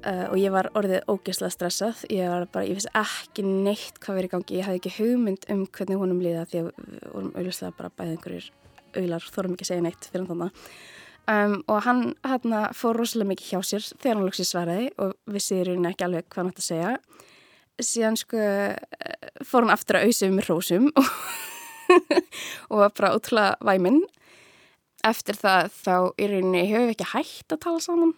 uh, 0.04 0.26
og 0.28 0.36
ég 0.38 0.54
var 0.54 0.70
orðið 0.78 1.08
ógeðslega 1.10 1.56
stressað. 1.56 2.04
Ég 2.12 2.30
var 2.30 2.46
bara, 2.52 2.68
ég 2.68 2.78
vissi 2.78 2.92
ekki 2.94 3.46
neitt 3.48 3.98
hvað 3.98 4.20
verið 4.20 4.30
í 4.30 4.34
gangi, 4.36 4.60
ég 4.60 4.68
hafði 4.68 4.82
ekki 4.84 4.96
hugmynd 5.00 5.50
um 5.50 5.66
hvernig 5.66 6.02
honum 6.04 6.22
líða 6.22 6.46
því 6.52 6.62
að 6.62 6.70
við 6.70 7.04
vorum 7.10 7.34
auðvitað 7.34 7.76
bara 7.80 7.94
bæðið 7.96 8.16
einhverjir 8.16 8.50
auðlar, 8.90 9.28
þórum 9.34 9.52
ekki 9.54 9.66
að 9.66 9.70
segja 9.70 9.86
neitt 9.86 10.10
fyrir 10.10 10.26
þannig 10.30 10.64
um, 11.30 11.56
og 11.70 11.82
hann 11.86 12.02
hérna 12.26 12.62
fór 12.76 12.98
rosalega 12.98 13.32
mikið 13.32 13.50
hjá 13.52 13.60
sér 13.66 13.86
þegar 13.92 14.18
hann 14.18 14.28
lóksið 14.28 14.48
svaraði 14.48 14.88
og 15.02 15.12
vissi 15.30 15.58
í 15.58 15.66
rauninni 15.66 15.92
ekki 15.92 16.06
alveg 16.06 16.28
hvað 16.28 16.42
hann 16.42 16.52
ætti 16.52 16.64
að 16.64 16.68
segja 16.70 16.94
síðan 17.86 18.18
sko 18.20 18.40
eh, 18.40 18.76
fór 19.46 19.66
hann 19.66 19.74
aftur 19.74 20.00
að 20.00 20.08
auðsa 20.08 20.30
um 20.30 20.40
rósum 20.46 20.88
og, 20.94 21.12
og 22.70 22.82
var 22.84 22.96
bara 22.96 23.14
ótrúlega 23.16 23.56
væminn 23.66 24.02
eftir 25.06 25.38
það 25.38 25.70
þá 25.80 25.94
í 26.20 26.28
rauninni 26.28 26.66
hefur 26.68 26.88
við 26.90 26.94
ekki 26.96 27.12
hægt 27.14 27.54
að 27.54 27.62
tala 27.64 27.80
saman. 27.84 28.14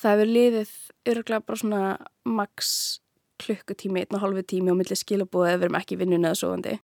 Það 0.00 0.12
hefur 0.14 0.32
liðið 0.34 0.72
örgulega 1.12 1.46
bara 1.46 1.60
svona 1.60 1.82
max 2.24 2.70
klukkutími, 3.40 4.04
einn 4.04 4.16
og 4.16 4.24
halvu 4.24 4.44
tími 4.44 4.72
og 4.72 4.80
milli 4.80 4.96
skilabúið 4.96 5.54
ef 5.54 5.60
við 5.60 5.68
erum 5.68 5.80
ekki 5.80 6.00
vinnun 6.00 6.28
eða 6.28 6.40
sofandi 6.40 6.74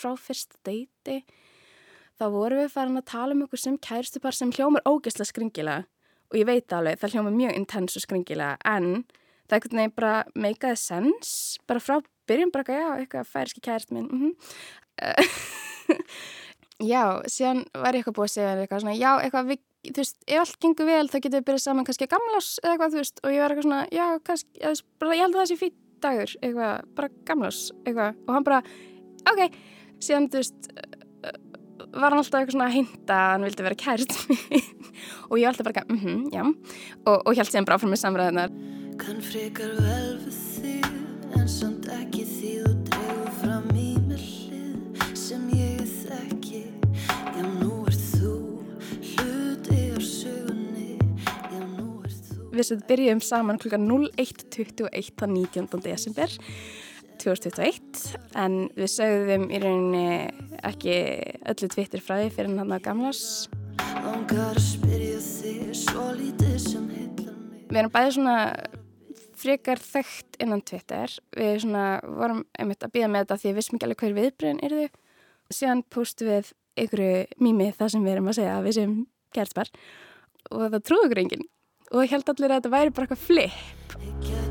frá 0.00 0.12
fyrsta 0.18 0.58
deiti 0.66 1.20
þá 2.20 2.26
vorum 2.34 2.60
við 2.60 2.74
farin 2.74 3.00
að 3.00 3.08
tala 3.12 3.36
um 3.36 3.46
ykkur 3.46 3.62
sem 3.62 3.78
kærstupar 3.80 4.36
sem 4.36 4.52
hljómar 4.52 4.84
ógeðslega 4.88 5.30
skringilega. 5.30 5.86
Og 6.30 6.38
ég 6.38 6.46
veit 6.46 6.72
alveg, 6.76 7.00
það 7.00 7.16
hljómar 7.16 7.34
mjög 7.34 7.56
intens 7.58 7.96
og 7.98 8.04
skringilega 8.04 8.58
en 8.68 8.90
það 9.50 9.56
er 9.56 9.56
einhvern 9.56 9.80
veginn 9.80 9.96
bara 9.96 10.12
meikaði 10.38 10.78
sens 10.78 11.32
bara 11.66 11.82
frá 11.82 11.96
byrjun 12.30 12.52
bara, 12.54 12.76
já, 12.76 12.90
eitthvað 13.00 13.32
færiski 13.32 13.64
kærst 13.64 13.90
minn 13.94 14.06
mm 14.10 14.34
Já, 16.80 17.20
síðan 17.28 17.66
var 17.76 17.92
ég 17.92 18.00
eitthvað 18.00 18.16
búið 18.16 18.30
að 18.30 18.32
segja 18.32 18.52
eitthvað 18.56 18.82
svona, 18.84 18.94
já, 18.96 19.10
eitthvað, 19.20 19.48
við, 19.50 19.58
þú 19.90 20.00
veist, 20.00 20.16
ef 20.24 20.38
allt 20.40 20.58
gengur 20.64 20.86
vel 20.88 21.10
þá 21.10 21.16
getum 21.18 21.34
við 21.34 21.46
byrjað 21.50 21.64
saman 21.66 21.86
kannski 21.88 22.06
að 22.06 22.12
gamlás 22.14 22.48
eða 22.62 22.70
eitthvað, 22.70 22.94
þú 22.94 23.00
veist, 23.02 23.20
og 23.20 23.34
ég 23.34 23.42
var 23.42 23.52
eitthvað 23.52 23.66
svona, 23.66 23.80
já, 23.92 24.06
kannski, 24.28 24.48
ég, 24.62 24.80
bara, 25.02 25.16
ég 25.18 25.24
held 25.26 25.36
að 25.36 25.40
það 25.42 25.50
sé 25.50 25.58
fýtt 25.60 25.76
dagur, 26.00 26.32
eitthvað, 26.40 26.88
bara 26.96 27.12
gamlás, 27.28 27.58
eitthvað, 27.82 28.22
og 28.24 28.32
hann 28.38 28.46
bara, 28.48 28.62
ok, 29.34 29.42
síðan, 30.00 30.28
þú 30.32 30.40
veist, 30.40 30.70
var 31.90 32.12
hann 32.12 32.20
alltaf 32.20 32.40
eitthvað 32.40 32.54
svona 32.54 32.68
að 32.70 32.76
hinta 32.78 33.16
að 33.16 33.30
hann 33.34 33.46
vildi 33.48 33.66
vera 33.66 33.78
kært 33.78 34.16
og 35.30 35.38
ég 35.38 35.46
var 35.46 35.52
alltaf 35.52 35.68
bara, 35.70 35.84
mhm, 35.88 36.10
mm 36.10 36.26
já, 36.34 36.44
og, 37.06 37.16
og 37.16 37.38
held 37.38 37.50
síðan 37.50 37.68
bara 37.68 37.80
áfram 37.80 37.94
með 37.94 38.02
samræðinar. 38.04 38.54
Kann 39.00 39.22
frekar 39.24 39.72
vel 39.80 40.10
við 40.20 40.36
þig 40.36 40.90
en 41.38 41.48
samt 41.48 41.88
ekki 41.94 42.24
því 42.28 42.52
þú 42.60 42.72
dregur 42.90 43.30
fram 43.40 43.68
í 43.78 43.88
mér 44.04 44.20
hlið 44.20 45.14
sem 45.18 45.46
ég 45.56 45.94
þekki 46.04 46.62
Já, 47.08 47.42
nú 47.60 47.80
ert 47.88 48.04
þú 48.12 48.34
hluti 49.12 49.80
á 49.94 49.98
sögunni 50.04 50.98
Já, 50.98 51.60
nú 51.78 51.88
ert 52.04 52.28
þú 52.28 52.50
Við 52.52 52.68
setjum 52.68 52.86
byrjum 52.90 53.24
saman 53.24 53.60
klukkan 53.62 53.88
01.21 53.88 55.14
þann 55.22 55.36
19. 55.38 55.84
desember 55.86 56.38
2021 57.20 58.02
en 58.40 58.58
við 58.76 58.90
sögðum 58.94 59.46
í 59.52 59.60
rauninni 59.62 60.06
ekki 60.66 60.96
öllu 61.52 61.70
tvittir 61.72 62.04
frá 62.04 62.16
því 62.18 62.30
fyrir 62.36 62.52
hann 62.58 62.74
að 62.76 62.84
gamlas. 62.86 63.22
Við 67.70 67.78
erum 67.78 67.92
bæði 67.94 68.14
svona 68.16 68.36
frekar 69.40 69.80
þekkt 69.80 70.40
innan 70.42 70.64
Twitter. 70.66 71.12
Við 71.36 71.62
svona 71.64 71.84
vorum 72.04 72.42
einmitt 72.58 72.84
að 72.84 72.94
býða 72.96 73.12
með 73.12 73.24
þetta 73.24 73.40
því 73.42 73.50
við 73.50 73.58
vissum 73.60 73.78
ekki 73.78 73.88
alveg 73.88 74.04
hver 74.04 74.18
viðbröðin 74.18 74.64
eru 74.66 74.82
þau. 74.82 75.00
Síðan 75.50 75.84
postum 75.90 76.30
við 76.30 76.52
einhverju 76.78 77.42
mými 77.42 77.70
það 77.76 77.94
sem 77.94 78.04
við 78.06 78.16
erum 78.16 78.30
að 78.30 78.38
segja 78.38 78.56
að 78.56 78.68
við 78.68 78.78
sem 78.78 78.94
gerðspar 79.36 79.72
og 80.50 80.66
það 80.66 80.84
trúðu 80.86 81.08
okkur 81.08 81.22
enginn. 81.24 81.48
Og 81.90 82.04
ég 82.04 82.14
held 82.14 82.30
allir 82.30 82.52
að 82.52 82.60
þetta 82.60 82.74
væri 82.76 82.94
bara 82.94 83.08
eitthvað 83.08 83.26
flip. 83.26 84.49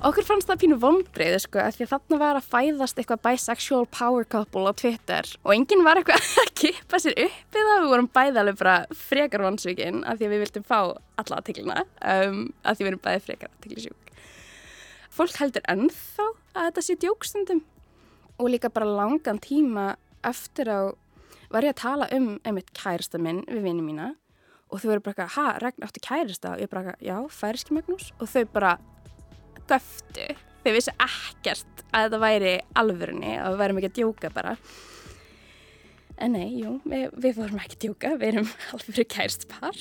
Okkur 0.00 0.24
fannst 0.24 0.48
það 0.48 0.60
pínu 0.62 0.76
vonbreið 0.80 1.34
sko, 1.42 1.58
af 1.60 1.74
því 1.76 1.84
að 1.84 1.90
þarna 1.90 2.18
var 2.22 2.38
að 2.38 2.46
fæðast 2.48 3.00
eitthvað 3.00 3.20
bisexual 3.26 3.82
power 3.92 4.24
couple 4.32 4.62
á 4.64 4.72
Twitter 4.72 5.26
og 5.44 5.50
enginn 5.52 5.82
var 5.84 5.98
eitthvað 6.00 6.28
að 6.40 6.52
kippa 6.56 7.00
sér 7.02 7.18
upp 7.26 7.56
það, 7.56 7.72
við 7.82 7.88
vorum 7.90 8.06
bæði 8.14 8.40
alveg 8.40 8.56
bara 8.62 8.76
frekar 8.96 9.44
vansvíkinn 9.44 9.98
af 10.08 10.16
því 10.16 10.24
að 10.24 10.32
við 10.32 10.40
vildum 10.46 10.64
fá 10.70 10.78
alla 11.20 11.36
aðteglina, 11.36 11.82
um, 12.14 12.38
af 12.64 12.78
því 12.78 12.86
við 12.86 12.90
erum 12.94 13.02
bæði 13.04 13.20
frekar 13.26 13.52
aðteglisjúk. 13.52 14.14
Fólk 15.18 15.36
heldur 15.36 15.68
ennþá 15.68 16.26
að 16.30 16.70
þetta 16.70 16.84
sé 16.86 16.96
djókstundum 17.04 17.60
og 18.40 18.48
líka 18.54 18.70
bara 18.72 18.88
langan 18.88 19.42
tíma 19.44 19.90
eftir 20.24 20.72
á 20.72 20.80
var 21.52 21.66
ég 21.66 21.74
að 21.74 21.82
tala 21.82 22.08
um 22.16 22.30
einmitt 22.48 22.72
kærasta 22.72 23.20
minn 23.20 23.42
við 23.50 23.68
vinið 23.68 23.84
mína 23.84 24.08
og 24.70 24.80
þau 24.80 24.94
voru 24.94 25.04
bara 25.10 25.28
ha, 25.36 25.46
Ragnar 25.60 25.90
áttu 25.90 26.00
kærasta? 26.08 26.54
Og 26.54 26.64
ég 26.64 26.72
bara, 26.72 26.96
já, 27.04 27.18
færiski 27.28 27.74
Magnús. 27.76 28.14
Og 28.22 28.30
þau 28.30 28.44
bara 28.54 28.78
göftu 29.70 30.28
þau 30.60 30.72
vissi 30.76 30.94
ekkert 31.00 31.84
að 31.90 32.06
þetta 32.06 32.22
væri 32.22 32.54
alvörunni 32.82 33.36
að 33.40 33.54
við 33.54 33.62
værum 33.64 33.80
ekki 33.80 33.90
að 33.92 34.00
djóka 34.00 34.32
bara. 34.34 34.56
En 36.20 36.34
nei, 36.36 36.48
jú, 36.60 36.76
við, 36.84 37.06
við 37.16 37.38
vorum 37.40 37.62
ekki 37.62 37.78
að 37.78 37.84
djóka 37.86 38.16
við 38.20 38.32
erum 38.34 38.50
alveg 38.76 39.14
kærst 39.16 39.48
par 39.52 39.78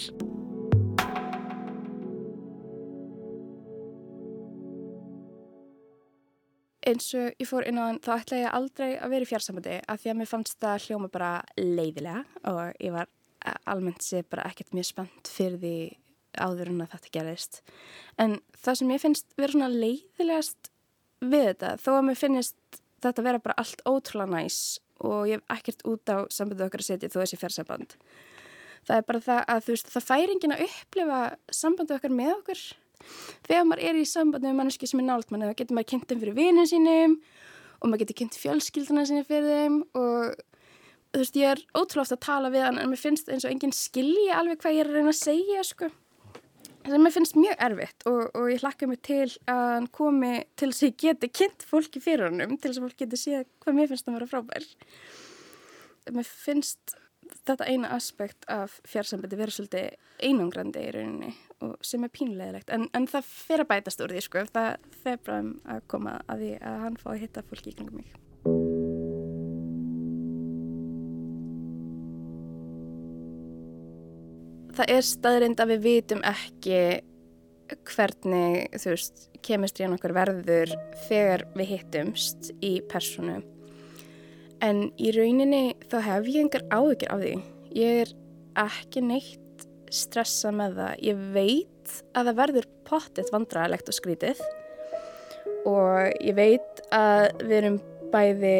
eins 6.90 7.10
og 7.18 7.34
ég 7.40 7.48
fór 7.48 7.68
inn 7.68 7.80
á 7.80 7.84
þann 7.86 8.02
þá 8.06 8.12
ætla 8.16 8.40
ég 8.40 8.58
aldrei 8.60 8.90
að 8.98 9.14
vera 9.14 9.26
í 9.26 9.30
fjársamandi 9.30 9.78
af 9.92 10.02
því 10.02 10.12
að 10.12 10.20
mér 10.20 10.30
fannst 10.30 10.60
það 10.64 10.86
hljóma 10.86 11.10
bara 11.14 11.32
leiðilega 11.60 12.22
og 12.52 12.62
ég 12.80 12.94
var 12.96 13.10
eh, 13.46 13.58
almennt 13.72 14.06
sér 14.06 14.28
bara 14.30 14.48
ekkert 14.50 14.76
mjög 14.78 14.90
spennt 14.90 15.32
fyrir 15.34 15.60
því 15.62 15.76
áður 16.38 16.74
en 16.74 16.84
að 16.86 16.94
þetta 16.96 17.14
gerðist. 17.18 17.62
En 18.22 18.38
það 18.60 18.80
sem 18.82 18.94
ég 18.94 19.04
finnst 19.04 19.38
vera 19.40 19.56
svona 19.56 19.72
leiðilegast 19.74 20.72
við 21.26 21.46
þetta 21.52 21.76
þó 21.82 21.92
að 21.96 22.06
mér 22.10 22.20
finnist 22.20 22.82
þetta 23.04 23.26
vera 23.26 23.44
bara 23.44 23.58
allt 23.60 23.82
ótrúlega 23.88 24.36
næs 24.36 24.80
og 25.00 25.30
ég 25.30 25.40
hef 25.40 25.58
ekkert 25.58 25.86
út 25.88 26.12
á 26.12 26.18
sambandið 26.32 26.68
okkar 26.68 26.84
að 26.84 26.90
setja 26.92 27.12
þó 27.12 27.22
þessi 27.22 27.40
fjársamband 27.40 27.96
það 28.88 29.00
er 29.00 29.08
bara 29.08 29.24
það 29.24 29.42
að 29.54 29.64
þú 29.66 29.76
veist 29.76 29.92
það 29.94 30.08
fær 30.08 30.34
enginn 30.34 30.56
að 30.56 30.66
upplifa 30.66 31.20
sambandið 31.54 31.98
okkar 31.98 32.16
með 32.16 32.32
okkur. 32.38 32.64
Þegar 33.48 33.68
maður 33.70 33.84
er 33.90 34.00
í 34.00 34.06
sambandi 34.10 34.50
með 34.50 34.60
manneski 34.60 34.90
sem 34.90 35.02
er 35.02 35.08
nált 35.08 35.32
manni 35.32 35.50
þá 35.50 35.60
getur 35.62 35.78
maður 35.78 35.90
kynnt 35.94 36.10
þeim 36.10 36.22
fyrir 36.24 36.38
vinnin 36.38 36.70
sínum 36.70 37.16
og 37.80 37.86
maður 37.88 38.04
getur 38.04 38.20
kynnt 38.22 38.40
fjölskylduna 38.40 39.06
sinni 39.08 39.26
fyrir 39.28 39.50
þeim 39.54 39.78
og 40.00 40.42
þú 41.14 41.24
veist 41.24 41.40
ég 41.40 41.54
er 41.54 41.64
ótrúlega 41.72 42.06
oft 42.06 42.16
að 42.18 42.26
tala 42.26 42.52
við 42.54 42.66
hann 42.68 42.82
en 42.82 42.92
mér 42.92 43.02
finnst 43.02 43.32
eins 43.32 43.48
og 43.48 43.54
enginn 43.54 43.76
skilji 43.76 44.28
alveg 44.36 44.60
hvað 44.62 44.76
ég 44.76 44.84
er 44.84 44.92
að 44.92 45.00
reyna 45.00 45.14
að 45.14 45.22
segja 45.22 45.64
sko 45.66 45.90
sem 46.94 47.04
mér 47.04 47.16
finnst 47.16 47.38
mjög 47.40 47.60
erfitt 47.66 48.06
og, 48.10 48.22
og 48.38 48.48
ég 48.52 48.64
hlakka 48.64 48.88
mig 48.90 49.02
til 49.06 49.28
að 49.50 49.66
hann 49.76 49.90
komi 49.96 50.34
til 50.60 50.72
þess 50.72 50.84
að 50.84 50.90
ég 50.90 51.02
geti 51.04 51.32
kynnt 51.42 51.66
fólki 51.68 52.02
fyrir 52.04 52.30
honum 52.30 52.56
til 52.58 52.72
þess 52.72 52.82
að 52.82 52.88
fólk 52.88 53.04
geti 53.04 53.20
séð 53.20 53.46
hvað 53.64 53.78
mér 53.80 53.92
finnst 53.92 54.10
að 54.10 54.18
vera 54.18 54.30
frábær. 54.34 54.70
Mér 56.16 56.30
finnst 56.30 56.96
þetta 57.46 57.68
eina 57.70 57.92
aspekt 57.96 58.48
af 58.50 58.80
fjársambandi 58.90 59.38
vera 59.40 59.54
svolítið 59.54 59.92
einangrandi 60.26 60.86
í 60.88 60.94
rauninni 60.96 61.36
og 61.66 61.76
sem 61.86 62.06
er 62.08 62.14
pínlegilegt 62.14 62.72
en, 62.74 62.88
en 62.96 63.06
það 63.10 63.30
fer 63.30 63.64
að 63.64 63.70
bætast 63.74 64.02
úr 64.06 64.16
því 64.16 64.26
sko. 64.26 64.48
Það 64.54 64.90
fer 65.04 65.22
bara 65.26 65.44
um 65.44 65.54
að 65.70 65.86
koma 65.92 66.18
að 66.26 66.46
því 66.46 66.56
að 66.72 66.82
hann 66.86 67.00
fá 67.04 67.14
að 67.14 67.22
hitta 67.26 67.46
fólki 67.52 67.74
í 67.74 67.78
kringum 67.78 68.02
mig 68.02 68.29
Það 74.80 74.92
er 74.96 75.04
staðrind 75.04 75.60
að 75.60 75.72
við 75.74 75.80
vitum 75.84 76.22
ekki 76.24 76.76
hvernig, 77.90 78.78
þú 78.80 78.94
veist, 78.94 79.26
kemistriðan 79.44 79.98
okkur 79.98 80.14
verður 80.16 80.72
þegar 81.10 81.42
við 81.52 81.68
hittumst 81.74 82.54
í 82.64 82.78
personu. 82.88 83.42
En 84.64 84.86
í 84.96 85.12
rauninni 85.12 85.74
þá 85.92 85.98
hef 86.06 86.30
ég 86.32 86.46
engar 86.46 86.64
áhugir 86.72 87.12
af 87.12 87.20
því. 87.26 87.34
Ég 87.76 88.00
er 88.06 88.14
ekki 88.64 89.04
neitt 89.04 89.68
stressa 89.92 90.54
með 90.56 90.80
það. 90.80 91.04
Ég 91.10 91.28
veit 91.36 91.94
að 92.14 92.32
það 92.32 92.40
verður 92.40 92.70
pottitt 92.88 93.34
vandræðilegt 93.36 93.92
og 93.92 94.00
skrítið 94.00 94.46
og 95.68 96.24
ég 96.24 96.40
veit 96.40 96.82
að 96.96 97.28
við 97.44 97.58
erum 97.60 97.78
bæði 98.16 98.56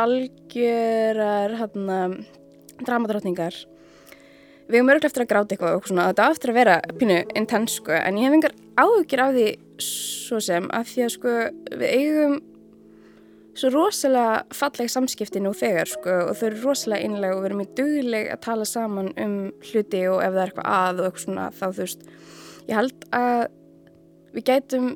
algjörar 0.00 1.58
hérna 1.60 2.00
dramadrottningar. 2.80 3.60
Við 4.64 4.78
erum 4.78 4.90
örgulega 4.94 5.10
eftir 5.10 5.24
að 5.24 5.30
gráta 5.30 5.54
eitthvað 5.54 5.76
og 5.76 5.88
svona, 5.90 6.08
þetta 6.10 6.24
á 6.24 6.32
eftir 6.32 6.50
að 6.50 6.58
vera 6.58 6.76
pínu 7.00 7.20
intens 7.36 7.76
sko, 7.78 7.92
en 7.92 8.16
ég 8.16 8.28
hef 8.28 8.36
engar 8.38 8.54
áhugir 8.80 9.20
af 9.20 9.34
því 9.36 9.48
svo 9.84 10.40
sem 10.42 10.68
að 10.72 10.90
því 10.90 11.04
að 11.04 11.14
sko 11.14 11.34
við 11.74 11.88
eigum 11.90 12.36
svo 13.54 13.70
rosalega 13.70 14.56
falleg 14.56 14.90
samskipti 14.90 15.42
nú 15.42 15.52
þegar 15.54 15.90
sko 15.90 16.14
og 16.28 16.38
þau 16.38 16.46
eru 16.48 16.62
rosalega 16.64 17.06
innlega 17.06 17.36
og 17.36 17.42
við 17.42 17.48
erum 17.50 17.62
í 17.62 17.68
dugleg 17.78 18.30
að 18.34 18.42
tala 18.48 18.66
saman 18.66 19.12
um 19.20 19.36
hluti 19.68 20.02
og 20.10 20.22
ef 20.24 20.34
það 20.34 20.40
er 20.40 20.52
eitthvað 20.52 20.70
að 20.74 21.02
og 21.02 21.08
eitthvað 21.08 21.26
svona 21.26 21.46
þá 21.54 21.64
þú 21.66 21.84
veist 21.84 22.06
ég 22.64 22.78
held 22.80 23.06
að 23.14 23.42
við 24.34 24.46
gætum 24.50 24.88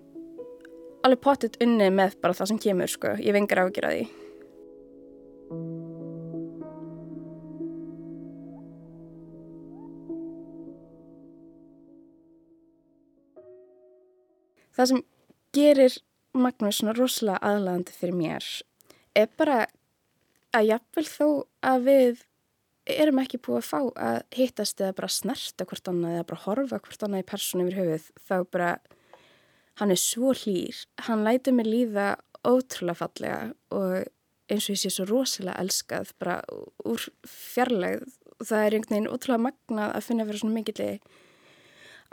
alveg 1.06 1.22
pottitt 1.22 1.60
unni 1.62 1.90
með 1.94 2.18
bara 2.22 2.34
það 2.34 2.52
sem 2.52 2.62
kemur 2.66 2.90
sko 2.90 3.14
ég 3.22 3.36
vengar 3.36 3.62
ágjur 3.62 3.86
að 3.90 3.98
því 3.98 4.08
Það 14.78 14.90
sem 14.92 15.02
gerir 15.56 15.98
Magnús 16.38 16.78
svona 16.78 16.94
rosalega 16.94 17.42
aðlagandi 17.42 17.94
fyrir 17.98 18.14
mér 18.14 18.48
er 19.18 19.30
bara 19.40 19.64
að 20.54 20.68
jafnvel 20.68 21.06
þó 21.08 21.28
að 21.66 21.86
við 21.88 22.20
erum 22.88 23.18
ekki 23.20 23.40
búið 23.42 23.58
að 23.58 23.66
fá 23.68 23.80
að 24.08 24.18
hittast 24.38 24.80
eða 24.80 24.96
bara 25.00 25.10
snerta 25.12 25.66
hvort 25.68 25.90
annað 25.90 26.14
eða 26.14 26.28
bara 26.30 26.44
horfa 26.44 26.78
hvort 26.84 27.02
annað 27.04 27.24
í 27.24 27.28
persónu 27.32 27.66
yfir 27.66 27.80
höfuð 27.82 28.06
þá 28.28 28.36
bara 28.54 28.70
hann 29.80 29.94
er 29.94 30.00
svo 30.00 30.32
hlýr, 30.34 30.78
hann 31.06 31.24
lætur 31.26 31.54
mig 31.54 31.68
líða 31.68 32.06
ótrúlega 32.46 32.98
fallega 32.98 33.40
og 33.74 34.06
eins 34.48 34.66
og 34.68 34.74
ég 34.74 34.82
sé 34.82 34.92
svo 34.92 35.06
rosalega 35.08 35.60
elskað 35.62 36.12
bara 36.20 36.40
úr 36.88 37.08
fjarlægð. 37.28 38.14
Og 38.38 38.46
það 38.46 38.64
er 38.64 38.76
einhvern 38.76 38.94
veginn 38.94 39.10
ótrúlega 39.12 39.44
magnað 39.48 39.94
að 39.96 40.06
finna 40.06 40.26
fyrir 40.28 40.40
svona 40.42 40.54
mikilli 40.54 40.90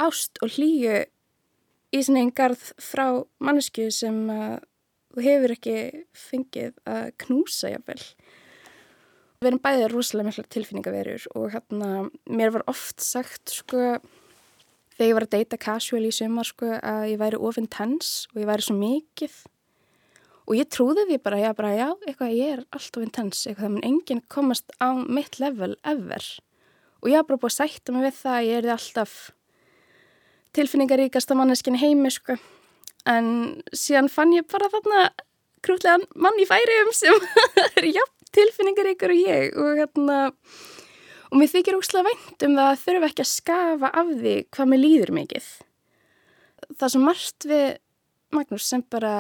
ást 0.01 0.41
og 0.43 0.55
hlýju 0.55 0.95
í 1.93 2.01
sinni 2.03 2.23
einn 2.23 2.33
garð 2.35 2.71
frá 2.81 3.05
mannesku 3.43 3.89
sem 3.93 4.17
uh, 4.31 4.57
þú 5.15 5.25
hefur 5.25 5.55
ekki 5.55 5.77
fengið 6.17 6.75
að 6.89 7.09
knúsa 7.25 7.71
jafnvel. 7.73 8.01
Við 9.41 9.49
erum 9.51 9.63
bæðið 9.63 9.89
rosalega 9.91 10.29
mikla 10.29 10.45
tilfinningaverur 10.55 11.25
og 11.37 11.49
hérna 11.53 11.89
mér 12.25 12.53
var 12.55 12.65
oft 12.71 13.03
sagt 13.03 13.51
sko 13.53 13.97
þegar 14.95 15.09
ég 15.09 15.17
var 15.17 15.25
að 15.27 15.35
deyta 15.35 15.59
casual 15.59 16.05
í 16.07 16.13
sumar 16.15 16.47
sko 16.47 16.71
að 16.79 17.09
ég 17.11 17.19
væri 17.21 17.41
of 17.41 17.59
intense 17.59 18.31
og 18.31 18.41
ég 18.41 18.49
væri 18.49 18.65
svo 18.65 18.77
mikið 18.79 19.35
og 20.45 20.57
ég 20.59 20.69
trúði 20.69 21.07
því 21.09 21.19
bara, 21.25 21.53
bara, 21.57 21.71
já, 21.73 21.87
eitthvað, 22.05 22.35
ég 22.37 22.51
er 22.53 22.63
alltaf 22.69 23.01
intense, 23.01 23.47
eitthvað, 23.49 23.71
mun 23.73 23.87
enginn 23.87 24.21
komast 24.29 24.75
á 24.77 24.93
mitt 24.93 25.39
level 25.41 25.73
ever 25.83 26.27
og 27.01 27.09
ég 27.11 27.19
har 27.19 27.27
bara 27.27 27.41
búið 27.41 27.51
að 27.51 27.57
sætta 27.59 27.95
mig 27.95 28.05
við 28.07 28.19
það 28.21 28.37
að 28.37 28.47
ég 28.47 28.59
er 28.61 28.71
alltaf 28.75 29.15
tilfinningaríkasta 30.55 31.37
manneskin 31.37 31.77
heimi 31.79 32.11
sko. 32.13 32.37
en 33.05 33.27
síðan 33.75 34.09
fann 34.09 34.33
ég 34.33 34.47
bara 34.51 34.71
þarna 34.73 35.09
krútlegan 35.65 36.05
mann 36.15 36.39
í 36.41 36.47
færium 36.49 36.91
sem 36.95 37.19
er 37.77 37.89
jafn 37.89 38.31
tilfinningaríkur 38.35 39.13
og 39.13 39.21
ég 39.21 39.59
og 39.59 39.77
hérna 39.79 40.17
og 41.31 41.39
mér 41.39 41.51
þykir 41.51 41.77
óslega 41.77 42.09
vænt 42.09 42.45
um 42.47 42.57
það 42.57 42.71
að 42.71 42.81
þurfa 42.83 43.09
ekki 43.11 43.23
að 43.23 43.31
skafa 43.31 43.91
af 44.01 44.11
því 44.11 44.35
hvað 44.55 44.71
mér 44.71 44.81
líður 44.81 45.13
mikið 45.19 45.47
það 46.79 46.93
sem 46.95 47.09
margt 47.09 47.49
við 47.49 47.65
Magnús 48.35 48.65
sem 48.67 48.81
bara 48.91 49.13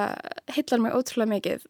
heillar 0.51 0.81
mig 0.81 0.95
ótrúlega 0.97 1.31
mikið 1.31 1.65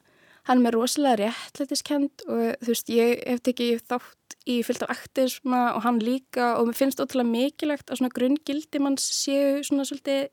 hann 0.46 0.60
er 0.60 0.66
með 0.68 0.76
rosalega 0.78 1.26
réttlætiskend 1.26 2.26
og 2.30 2.42
þú 2.62 2.72
veist 2.72 2.92
ég 2.94 3.22
hef 3.26 3.42
tekið 3.46 3.84
þátt 3.90 4.36
í 4.46 4.60
fyllt 4.66 4.86
af 4.86 4.94
aktisma 4.94 5.62
og 5.74 5.84
hann 5.86 6.00
líka 6.04 6.54
og 6.60 6.70
mér 6.70 6.78
finnst 6.78 7.02
ótrúlega 7.02 7.32
mikilvægt 7.32 7.90
að 7.90 8.02
svona 8.02 8.14
grunngildi 8.14 8.82
manns 8.82 9.08
séu 9.10 9.64
svona 9.66 9.88
svolítið 9.90 10.30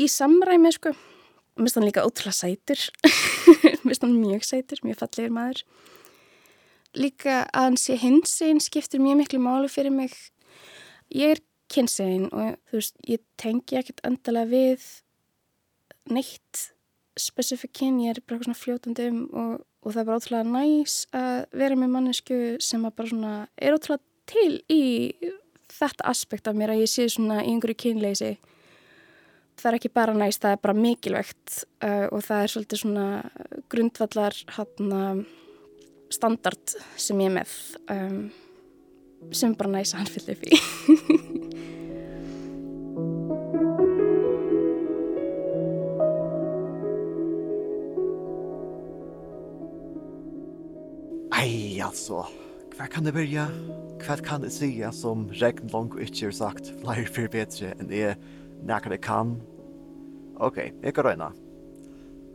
í 0.00 0.06
samræmi 0.10 0.72
sko. 0.76 0.94
Mér 1.58 1.66
finnst 1.66 1.80
hann 1.80 1.88
líka 1.88 2.06
ótrúlega 2.06 2.38
sætur, 2.38 2.86
mér 3.82 3.90
finnst 3.90 4.06
hann 4.06 4.16
mjög 4.20 4.46
sætur, 4.46 4.82
mjög 4.86 5.02
fallegir 5.02 5.34
maður. 5.34 5.64
Líka 6.94 7.44
að 7.50 7.66
hann 7.66 7.78
sé 7.78 7.98
hinsegin 7.98 8.62
skiptir 8.62 9.02
mjög 9.02 9.24
miklu 9.24 9.42
málu 9.42 9.70
fyrir 9.70 9.94
mig. 9.94 10.14
Ég 11.10 11.34
er 11.34 11.42
kynsegin 11.70 12.28
og 12.30 12.58
þú 12.70 12.78
veist 12.78 12.98
ég 13.10 13.22
tengi 13.38 13.78
ekkert 13.78 14.02
endalega 14.06 14.50
við 14.54 14.86
neitt 16.10 16.70
specific 17.20 17.72
kyn, 17.76 18.00
ég 18.04 18.16
er 18.16 18.22
bara 18.26 18.42
svona 18.44 18.58
fljótandi 18.58 19.08
um 19.10 19.20
og, 19.30 19.52
og 19.84 19.94
það 19.94 20.00
er 20.02 20.08
bara 20.08 20.20
ótrúlega 20.20 20.54
næs 20.54 20.96
að 21.16 21.58
vera 21.62 21.78
með 21.78 21.92
mannesku 21.94 22.38
sem 22.62 22.86
að 22.86 22.96
bara 22.98 23.12
svona 23.12 23.34
er 23.56 23.76
ótrúlega 23.76 24.04
til 24.30 24.60
í 24.70 24.82
þetta 25.70 26.08
aspekt 26.10 26.50
af 26.50 26.58
mér 26.58 26.74
að 26.74 26.84
ég 26.84 26.92
sé 26.92 27.06
svona 27.10 27.40
í 27.42 27.52
einhverju 27.52 27.78
kynleysi. 27.84 28.34
Það 29.60 29.70
er 29.70 29.76
ekki 29.76 29.92
bara 29.92 30.16
næst, 30.16 30.42
það 30.42 30.56
er 30.56 30.62
bara 30.64 30.76
mikilvægt 30.76 31.56
uh, 31.84 32.06
og 32.10 32.22
það 32.24 32.44
er 32.44 32.52
svolítið 32.54 32.82
svona 32.82 33.06
grundvallar 33.72 34.38
hana, 34.56 35.02
standard 36.10 36.76
sem 36.96 37.20
ég 37.20 37.30
er 37.30 37.36
með 37.36 37.56
um, 37.92 38.22
sem 39.36 39.56
bara 39.58 39.76
næst 39.76 39.94
að 39.94 40.04
hann 40.04 40.14
fyllir 40.14 40.38
upp 40.38 41.19
Nei, 51.40 51.80
altså. 51.80 52.26
Hva 52.76 52.84
kan 52.92 53.06
det 53.06 53.14
byrja? 53.16 53.46
Hva 54.02 54.18
kan 54.20 54.42
det 54.44 54.50
sige 54.52 54.84
som 54.92 55.22
regn 55.40 55.70
langt 55.72 55.94
ikke 55.96 56.26
har 56.26 56.34
sagt 56.36 56.66
flere 56.82 57.06
for 57.08 57.30
bedre 57.32 57.70
enn 57.80 57.92
jeg 57.96 58.18
nekker 58.68 58.92
kan? 59.00 59.30
Ok, 60.36 60.58
jeg 60.68 60.92
kan 60.92 61.06
røyna. 61.06 61.30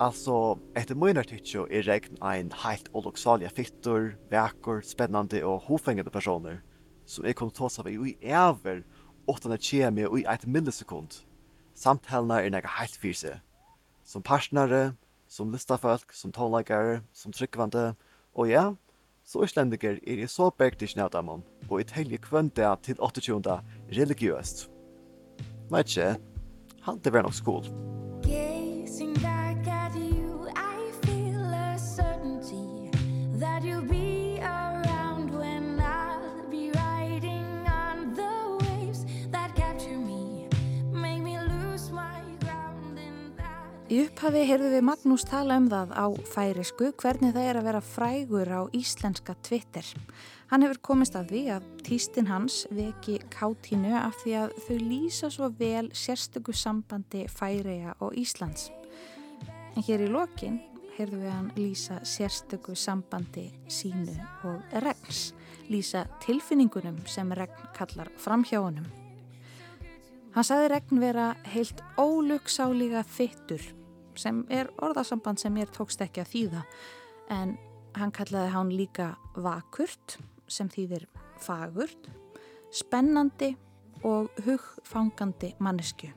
Altså, 0.01 0.55
etter 0.73 0.97
min 0.97 1.21
artikkel 1.21 1.67
er 1.69 1.85
regn 1.85 2.17
ein 2.25 2.49
heilt 2.63 2.89
oloksalige 2.97 3.51
fittor, 3.53 4.07
vekker, 4.31 4.81
spennande 4.81 5.43
og 5.45 5.67
hofengende 5.67 6.09
personer, 6.09 6.63
som 7.05 7.27
jeg 7.29 7.37
kom 7.37 7.51
tås 7.53 7.77
av 7.77 7.91
i 7.91 7.99
ui 8.01 8.15
ever, 8.25 8.81
åttan 9.29 9.53
er 9.53 9.61
kjemi 9.61 10.07
og 10.09 10.17
i 10.23 10.25
eit 10.25 10.47
millisekund. 10.49 11.19
Samtalene 11.77 12.39
er 12.41 12.55
nega 12.57 12.73
heilt 12.79 12.97
fyrse. 12.97 13.35
Som 14.01 14.25
partnere, 14.25 14.95
som 15.29 15.53
listafolk, 15.53 16.09
som 16.09 16.33
tåleikere, 16.33 17.03
som 17.13 17.37
tryggvande, 17.37 17.91
og 18.33 18.49
ja, 18.49 18.65
Så 19.25 19.41
islendiker 19.41 19.97
er 20.05 20.21
i 20.21 20.27
så 20.29 20.51
bergt 20.53 20.83
i 20.85 20.87
snødamen, 20.87 21.41
og 21.65 21.81
i 21.81 21.85
helge 21.95 22.19
kvønta 22.21 22.75
til 22.85 22.99
28. 23.01 23.41
religiøst. 23.97 24.67
Nei 25.73 25.81
ikke, 25.81 26.11
han 26.85 27.01
det 27.01 27.13
var 27.13 27.25
nok 27.25 27.33
skål. 27.33 27.71
Í 43.95 44.01
upphafi 44.03 44.41
heyrðu 44.43 44.69
við 44.73 44.81
Magnús 44.83 45.23
tala 45.23 45.55
um 45.55 45.69
það 45.71 45.91
á 45.95 46.05
færisku 46.27 46.89
hvernig 46.99 47.31
það 47.31 47.45
er 47.47 47.57
að 47.61 47.67
vera 47.69 47.81
frægur 47.85 48.49
á 48.51 48.61
íslenska 48.75 49.35
Twitter. 49.45 49.87
Hann 50.49 50.65
hefur 50.65 50.81
komist 50.83 51.15
að 51.15 51.29
því 51.29 51.43
að 51.53 51.69
tístinn 51.85 52.27
hans 52.27 52.57
veki 52.75 53.21
kátínu 53.31 53.93
af 53.95 54.17
því 54.19 54.33
að 54.41 54.57
þau 54.65 54.79
lýsa 54.81 55.29
svo 55.31 55.47
vel 55.61 55.85
sérstöku 55.95 56.51
sambandi 56.51 57.21
Færiða 57.31 57.93
og 58.03 58.17
Íslands. 58.19 58.65
En 59.77 59.87
hér 59.87 60.03
í 60.03 60.11
lokin 60.11 60.59
heyrðu 60.97 61.21
við 61.21 61.31
hann 61.31 61.47
lýsa 61.55 62.01
sérstöku 62.03 62.75
sambandi 62.75 63.45
sínu 63.71 64.17
og 64.49 64.75
regns, 64.83 65.29
lýsa 65.71 66.03
tilfinningunum 66.25 66.99
sem 67.07 67.31
regn 67.31 67.71
kallar 67.79 68.11
framhjáunum. 68.19 68.91
Hann 70.35 70.51
sagði 70.51 70.69
regn 70.75 71.03
vera 71.07 71.31
heilt 71.47 71.79
ólugsálíga 71.95 73.07
þittur 73.15 73.63
sem 74.21 74.43
er 74.49 74.71
orðasamband 74.83 75.41
sem 75.41 75.53
mér 75.53 75.71
tókst 75.73 76.01
ekki 76.05 76.23
að 76.23 76.31
þýða 76.33 76.65
en 77.35 77.55
hann 77.95 78.11
kallaði 78.15 78.51
hann 78.53 78.73
líka 78.75 79.13
vakurt 79.35 80.17
sem 80.47 80.69
þýðir 80.69 81.07
fagurt, 81.41 82.09
spennandi 82.73 83.55
og 84.05 84.29
hugfangandi 84.45 85.55
mannesku 85.63 86.11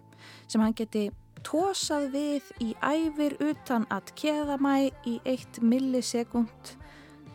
sem 0.49 0.63
hann 0.63 0.77
geti 0.77 1.09
tósað 1.47 2.11
við 2.13 2.51
í 2.65 2.73
æfir 2.83 3.37
utan 3.45 3.87
að 3.95 4.13
keða 4.19 4.59
mæ 4.61 4.91
í 5.07 5.19
eitt 5.29 5.61
millisekund 5.63 6.75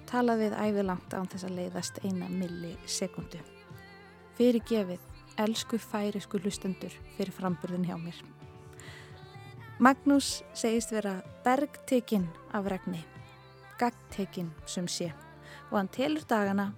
talað 0.09 0.43
við 0.43 0.55
æfilangt 0.59 1.15
án 1.15 1.29
þess 1.31 1.47
að 1.47 1.57
leiðast 1.59 1.99
eina 2.03 2.29
millisekundu. 2.29 3.39
fyrir 4.37 4.63
gefið, 4.65 4.99
elsku 5.37 5.77
færisku 5.77 6.39
hlustendur 6.41 6.93
fyrir 7.17 7.33
framburðin 7.33 7.85
hjá 7.85 7.97
mér. 7.97 8.17
Magnús 9.83 10.45
segist 10.55 10.93
vera 10.95 11.17
bergtekinn 11.43 12.29
af 12.55 12.69
regni, 12.71 13.01
gagtekinn 13.75 14.53
sem 14.63 14.85
sé 14.87 15.09
og 15.71 15.73
hann 15.75 15.89
telur 15.91 16.23
dagana 16.29 16.69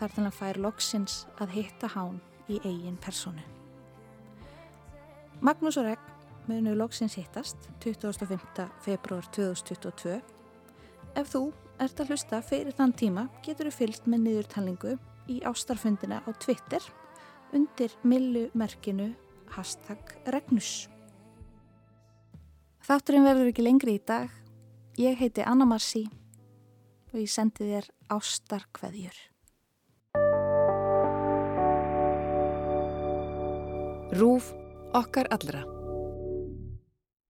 þar 0.00 0.14
til 0.14 0.24
hann 0.24 0.34
fær 0.34 0.58
loksins 0.64 1.20
að 1.38 1.54
hitta 1.54 1.92
hán 1.92 2.18
í 2.50 2.58
eigin 2.64 2.98
personu. 2.98 3.44
Magnús 5.38 5.78
og 5.78 5.86
regn 5.86 6.10
munu 6.48 6.74
loksins 6.74 7.14
hittast 7.20 7.70
25. 7.84 8.66
februar 8.82 9.30
2022. 9.38 10.18
Ef 11.14 11.32
þú 11.36 11.46
ert 11.78 12.02
að 12.02 12.10
hlusta 12.10 12.42
fyrir 12.42 12.74
þann 12.74 12.98
tíma 13.04 13.28
getur 13.46 13.70
þú 13.70 13.76
fylst 13.84 14.10
með 14.10 14.24
niðurtalningu 14.26 14.98
í 15.30 15.40
ástarfundina 15.46 16.24
á 16.26 16.30
Twitter 16.42 16.82
undir 17.54 17.94
millumerkinu 18.02 19.12
hashtag 19.54 20.16
regnus. 20.26 20.88
Þátturinn 22.84 23.26
verður 23.26 23.50
ekki 23.52 23.64
lengri 23.64 23.96
í 23.98 24.02
dag. 24.04 24.30
Ég 24.98 25.18
heiti 25.20 25.44
Anna 25.46 25.66
Marci 25.68 26.04
og 27.12 27.18
ég 27.20 27.30
sendi 27.30 27.70
þér 27.70 27.88
ástarkveðjur. 28.12 29.18
Rúf 34.18 34.52
okkar 34.96 35.28
allra. 35.34 35.77